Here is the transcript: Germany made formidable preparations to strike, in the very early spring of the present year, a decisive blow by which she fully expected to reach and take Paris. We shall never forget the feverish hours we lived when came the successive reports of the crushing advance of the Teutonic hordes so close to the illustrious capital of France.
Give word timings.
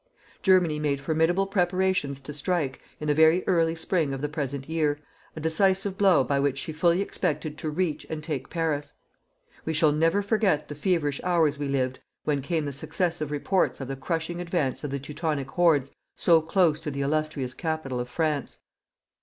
Germany 0.41 0.79
made 0.79 0.99
formidable 0.99 1.45
preparations 1.45 2.21
to 2.21 2.33
strike, 2.33 2.81
in 2.99 3.05
the 3.07 3.13
very 3.13 3.47
early 3.47 3.75
spring 3.75 4.15
of 4.15 4.21
the 4.21 4.27
present 4.29 4.67
year, 4.67 4.99
a 5.35 5.39
decisive 5.39 5.95
blow 5.95 6.23
by 6.23 6.39
which 6.39 6.57
she 6.57 6.73
fully 6.73 7.03
expected 7.03 7.55
to 7.59 7.69
reach 7.69 8.07
and 8.09 8.23
take 8.23 8.49
Paris. 8.49 8.95
We 9.63 9.73
shall 9.73 9.91
never 9.91 10.23
forget 10.23 10.69
the 10.69 10.73
feverish 10.73 11.21
hours 11.23 11.59
we 11.59 11.67
lived 11.67 11.99
when 12.23 12.41
came 12.41 12.65
the 12.65 12.73
successive 12.73 13.29
reports 13.29 13.79
of 13.79 13.87
the 13.89 13.95
crushing 13.95 14.41
advance 14.41 14.83
of 14.83 14.89
the 14.89 14.97
Teutonic 14.97 15.49
hordes 15.51 15.91
so 16.15 16.41
close 16.41 16.79
to 16.79 16.89
the 16.89 17.01
illustrious 17.01 17.53
capital 17.53 17.99
of 17.99 18.09
France. 18.09 18.57